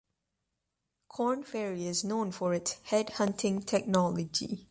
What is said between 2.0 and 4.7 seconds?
known for its "headhunting technology".